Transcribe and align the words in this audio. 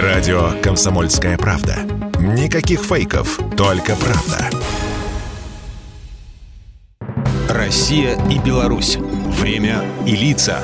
Радио 0.00 0.52
«Комсомольская 0.62 1.36
правда». 1.36 1.76
Никаких 2.18 2.80
фейков, 2.80 3.38
только 3.58 3.94
правда. 3.94 4.48
Россия 7.50 8.18
и 8.30 8.38
Беларусь. 8.38 8.96
Время 8.96 9.84
и 10.06 10.16
лица. 10.16 10.60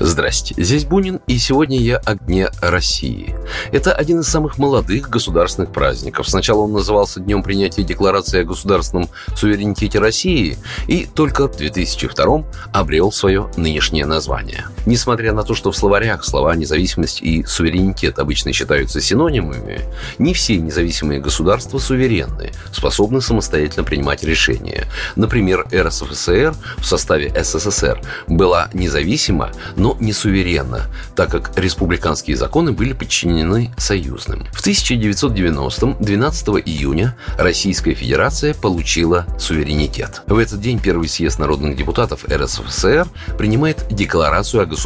Здрасте, 0.00 0.54
здесь 0.56 0.86
Бунин, 0.86 1.20
и 1.26 1.36
сегодня 1.36 1.76
я 1.78 1.98
о 1.98 2.14
Дне 2.14 2.48
России. 2.62 3.36
Это 3.70 3.92
один 3.92 4.20
из 4.20 4.28
самых 4.28 4.56
молодых 4.56 5.10
государственных 5.10 5.70
праздников. 5.70 6.26
Сначала 6.26 6.60
он 6.60 6.72
назывался 6.72 7.20
Днем 7.20 7.42
принятия 7.42 7.82
Декларации 7.82 8.40
о 8.40 8.44
государственном 8.44 9.10
суверенитете 9.36 9.98
России, 9.98 10.56
и 10.86 11.04
только 11.04 11.48
в 11.48 11.56
2002 11.58 12.44
обрел 12.72 13.12
свое 13.12 13.50
нынешнее 13.56 14.06
название. 14.06 14.64
Несмотря 14.86 15.32
на 15.32 15.42
то, 15.42 15.54
что 15.54 15.70
в 15.70 15.76
словарях 15.76 16.24
слова 16.24 16.54
независимость 16.54 17.22
и 17.22 17.44
суверенитет 17.44 18.18
обычно 18.18 18.52
считаются 18.52 19.00
синонимами, 19.00 19.80
не 20.18 20.34
все 20.34 20.56
независимые 20.56 21.20
государства 21.20 21.78
суверенны, 21.78 22.52
способны 22.72 23.20
самостоятельно 23.20 23.84
принимать 23.84 24.24
решения. 24.24 24.86
Например, 25.16 25.66
РСФСР 25.72 26.54
в 26.78 26.84
составе 26.84 27.32
СССР 27.42 28.00
была 28.26 28.68
независима, 28.72 29.52
но 29.76 29.96
не 30.00 30.12
суверенно, 30.12 30.86
так 31.14 31.30
как 31.30 31.56
республиканские 31.58 32.36
законы 32.36 32.72
были 32.72 32.92
подчинены 32.92 33.72
союзным. 33.76 34.46
В 34.52 34.66
1990-м, 34.66 35.96
12 36.00 36.48
июня, 36.66 37.16
Российская 37.36 37.94
Федерация 37.94 38.54
получила 38.54 39.26
суверенитет. 39.38 40.22
В 40.26 40.38
этот 40.38 40.60
день 40.60 40.78
Первый 40.78 41.08
съезд 41.08 41.38
народных 41.38 41.76
депутатов 41.76 42.24
РСФСР 42.24 43.06
принимает 43.36 43.86
декларацию 43.90 44.62
о 44.62 44.66
государственном 44.66 44.77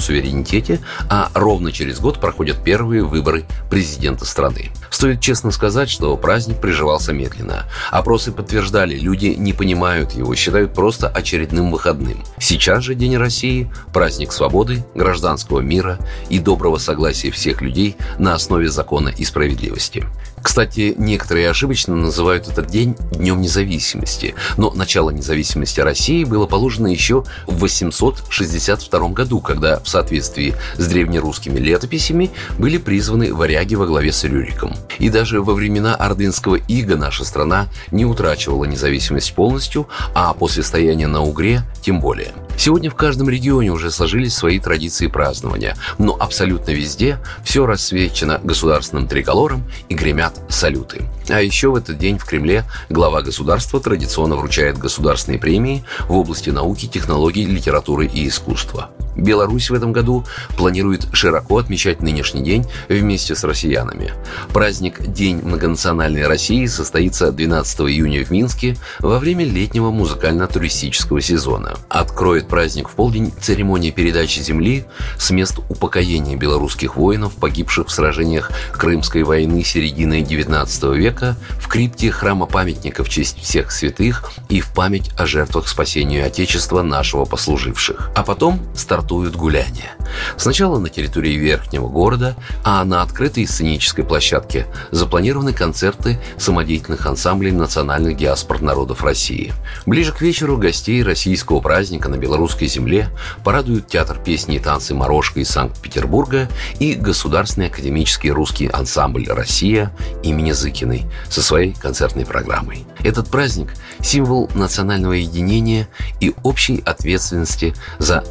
суверенитете, 0.00 0.80
а 1.08 1.30
ровно 1.34 1.72
через 1.72 2.00
год 2.00 2.20
проходят 2.20 2.62
первые 2.62 3.02
выборы 3.02 3.44
президента 3.70 4.24
страны. 4.24 4.70
Стоит 4.90 5.20
честно 5.20 5.50
сказать, 5.50 5.90
что 5.90 6.16
праздник 6.16 6.60
приживался 6.60 7.12
медленно. 7.12 7.66
Опросы 7.90 8.32
подтверждали, 8.32 8.96
люди 8.96 9.26
не 9.26 9.52
понимают 9.52 10.12
его, 10.12 10.34
считают 10.34 10.74
просто 10.74 11.08
очередным 11.08 11.70
выходным. 11.70 12.24
Сейчас 12.38 12.84
же 12.84 12.94
День 12.94 13.16
России– 13.16 13.70
праздник 13.92 14.32
свободы, 14.32 14.84
гражданского 14.94 15.60
мира 15.60 15.98
и 16.28 16.38
доброго 16.38 16.78
согласия 16.78 17.30
всех 17.30 17.60
людей 17.60 17.96
на 18.18 18.34
основе 18.34 18.68
закона 18.68 19.08
и 19.08 19.24
справедливости. 19.24 20.06
Кстати, 20.42 20.94
некоторые 20.96 21.50
ошибочно 21.50 21.94
называют 21.94 22.48
этот 22.48 22.66
день 22.66 22.96
Днем 23.12 23.40
независимости, 23.40 24.34
но 24.56 24.70
начало 24.70 25.10
независимости 25.10 25.80
России 25.80 26.24
было 26.24 26.46
положено 26.46 26.86
еще 26.86 27.24
в 27.46 27.58
862 27.58 29.08
году, 29.10 29.40
когда 29.40 29.78
в 29.80 29.88
соответствии 29.88 30.54
с 30.76 30.86
древнерусскими 30.86 31.58
летописями 31.58 32.30
были 32.58 32.78
призваны 32.78 33.34
варяги 33.34 33.74
во 33.74 33.86
главе 33.86 34.12
с 34.12 34.24
Рюриком. 34.24 34.74
И 34.98 35.10
даже 35.10 35.42
во 35.42 35.52
времена 35.52 35.94
ордынского 35.94 36.56
ига 36.56 36.96
наша 36.96 37.24
страна 37.24 37.68
не 37.90 38.06
утрачивала 38.06 38.64
независимость 38.64 39.34
полностью, 39.34 39.88
а 40.14 40.32
после 40.32 40.62
стояния 40.62 41.06
на 41.06 41.20
Угре 41.20 41.62
тем 41.82 42.00
более. 42.00 42.32
Сегодня 42.60 42.90
в 42.90 42.94
каждом 42.94 43.30
регионе 43.30 43.72
уже 43.72 43.90
сложились 43.90 44.34
свои 44.34 44.60
традиции 44.60 45.06
празднования, 45.06 45.78
но 45.96 46.14
абсолютно 46.20 46.72
везде 46.72 47.18
все 47.42 47.64
рассвечено 47.64 48.38
государственным 48.44 49.08
триколором 49.08 49.64
и 49.88 49.94
гремят 49.94 50.38
салюты. 50.50 51.04
А 51.30 51.40
еще 51.40 51.70
в 51.70 51.76
этот 51.76 51.96
день 51.96 52.18
в 52.18 52.26
Кремле 52.26 52.64
глава 52.90 53.22
государства 53.22 53.80
традиционно 53.80 54.36
вручает 54.36 54.76
государственные 54.76 55.38
премии 55.38 55.86
в 56.06 56.12
области 56.12 56.50
науки, 56.50 56.84
технологий, 56.84 57.46
литературы 57.46 58.04
и 58.04 58.28
искусства. 58.28 58.90
Беларусь 59.16 59.70
в 59.70 59.74
этом 59.74 59.92
году 59.92 60.24
планирует 60.56 61.08
широко 61.12 61.58
отмечать 61.58 62.00
нынешний 62.02 62.42
день 62.42 62.64
вместе 62.88 63.34
с 63.34 63.44
россиянами. 63.44 64.12
Праздник 64.52 65.00
День 65.06 65.40
многонациональной 65.42 66.26
России 66.26 66.66
состоится 66.66 67.32
12 67.32 67.80
июня 67.80 68.24
в 68.24 68.30
Минске 68.30 68.76
во 69.00 69.18
время 69.18 69.44
летнего 69.44 69.90
музыкально-туристического 69.90 71.20
сезона. 71.20 71.76
Откроет 71.88 72.48
праздник 72.48 72.88
в 72.88 72.92
полдень 72.92 73.32
церемония 73.40 73.90
передачи 73.90 74.40
земли 74.40 74.84
с 75.18 75.30
мест 75.30 75.58
упокоения 75.68 76.36
белорусских 76.36 76.96
воинов, 76.96 77.34
погибших 77.34 77.88
в 77.88 77.90
сражениях 77.90 78.50
Крымской 78.72 79.22
войны 79.22 79.62
середины 79.64 80.22
XIX 80.22 80.96
века 80.96 81.36
в 81.58 81.68
крипте 81.68 82.10
храма 82.10 82.46
памятника 82.46 83.04
в 83.04 83.08
честь 83.08 83.38
всех 83.40 83.70
святых 83.70 84.30
и 84.48 84.60
в 84.60 84.72
память 84.72 85.10
о 85.18 85.26
жертвах 85.26 85.68
спасения 85.68 86.24
Отечества 86.24 86.82
нашего 86.82 87.24
послуживших. 87.24 88.10
А 88.14 88.22
потом 88.22 88.60
стартует 88.74 89.09
стартуют 89.10 89.34
гуляния. 89.34 89.90
Сначала 90.36 90.78
на 90.78 90.88
территории 90.88 91.34
верхнего 91.34 91.88
города, 91.88 92.36
а 92.64 92.84
на 92.84 93.02
открытой 93.02 93.46
сценической 93.46 94.04
площадке 94.04 94.66
запланированы 94.92 95.52
концерты 95.52 96.20
самодеятельных 96.38 97.06
ансамблей 97.06 97.50
национальных 97.50 98.16
диаспор 98.16 98.62
народов 98.62 99.02
России. 99.02 99.52
Ближе 99.86 100.12
к 100.12 100.20
вечеру 100.20 100.56
гостей 100.56 101.02
российского 101.02 101.60
праздника 101.60 102.08
на 102.08 102.16
белорусской 102.16 102.68
земле 102.68 103.08
порадуют 103.44 103.88
театр 103.88 104.18
песни 104.24 104.56
и 104.56 104.58
танцы 104.60 104.94
«Морошка» 104.94 105.40
из 105.40 105.48
Санкт-Петербурга 105.48 106.48
и 106.78 106.94
Государственный 106.94 107.66
академический 107.66 108.30
русский 108.30 108.68
ансамбль 108.68 109.26
«Россия» 109.28 109.92
имени 110.22 110.52
Зыкиной 110.52 111.06
со 111.28 111.42
своей 111.42 111.72
концертной 111.72 112.26
программой. 112.26 112.84
Этот 113.02 113.28
праздник– 113.28 113.74
символ 114.02 114.50
национального 114.54 115.14
единения 115.14 115.88
и 116.20 116.34
общей 116.42 116.82
ответственности 116.84 117.74
за 117.98 118.24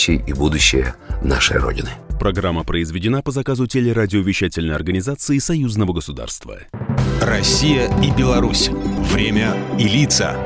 настоящее 0.00 0.24
и 0.26 0.32
будущее 0.32 0.94
нашей 1.22 1.58
Родины. 1.58 1.90
Программа 2.18 2.64
произведена 2.64 3.22
по 3.22 3.30
заказу 3.30 3.66
телерадиовещательной 3.66 4.74
организации 4.74 5.38
Союзного 5.38 5.92
государства. 5.92 6.58
Россия 7.20 7.90
и 8.02 8.10
Беларусь. 8.10 8.70
Время 9.12 9.54
и 9.78 9.84
лица. 9.84 10.36